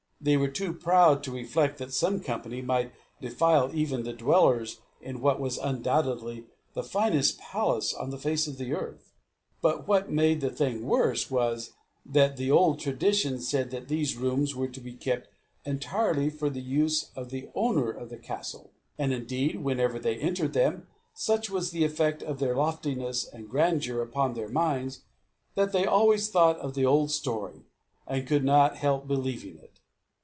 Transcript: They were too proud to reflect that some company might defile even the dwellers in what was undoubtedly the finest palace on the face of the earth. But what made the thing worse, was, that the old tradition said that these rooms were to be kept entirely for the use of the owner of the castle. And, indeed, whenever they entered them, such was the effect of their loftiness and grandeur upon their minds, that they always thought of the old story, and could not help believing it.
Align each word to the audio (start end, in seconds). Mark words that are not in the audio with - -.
They 0.23 0.37
were 0.37 0.49
too 0.49 0.73
proud 0.73 1.23
to 1.23 1.31
reflect 1.31 1.79
that 1.79 1.91
some 1.91 2.19
company 2.19 2.61
might 2.61 2.91
defile 3.19 3.71
even 3.73 4.03
the 4.03 4.13
dwellers 4.13 4.79
in 5.01 5.19
what 5.19 5.39
was 5.39 5.57
undoubtedly 5.57 6.45
the 6.73 6.83
finest 6.83 7.39
palace 7.39 7.91
on 7.91 8.11
the 8.11 8.19
face 8.19 8.45
of 8.45 8.59
the 8.59 8.71
earth. 8.75 9.15
But 9.63 9.87
what 9.87 10.11
made 10.11 10.41
the 10.41 10.51
thing 10.51 10.85
worse, 10.85 11.31
was, 11.31 11.71
that 12.05 12.37
the 12.37 12.51
old 12.51 12.79
tradition 12.79 13.39
said 13.41 13.71
that 13.71 13.87
these 13.87 14.15
rooms 14.15 14.55
were 14.55 14.67
to 14.67 14.79
be 14.79 14.93
kept 14.93 15.27
entirely 15.65 16.29
for 16.29 16.51
the 16.51 16.61
use 16.61 17.09
of 17.15 17.31
the 17.31 17.49
owner 17.55 17.89
of 17.89 18.09
the 18.11 18.19
castle. 18.19 18.69
And, 18.99 19.11
indeed, 19.11 19.63
whenever 19.63 19.97
they 19.97 20.17
entered 20.17 20.53
them, 20.53 20.85
such 21.15 21.49
was 21.49 21.71
the 21.71 21.83
effect 21.83 22.21
of 22.21 22.37
their 22.37 22.55
loftiness 22.55 23.25
and 23.25 23.49
grandeur 23.49 24.03
upon 24.03 24.35
their 24.35 24.49
minds, 24.49 25.01
that 25.55 25.71
they 25.71 25.87
always 25.87 26.29
thought 26.29 26.59
of 26.59 26.75
the 26.75 26.85
old 26.85 27.09
story, 27.09 27.63
and 28.07 28.27
could 28.27 28.43
not 28.43 28.77
help 28.77 29.07
believing 29.07 29.57
it. 29.57 29.69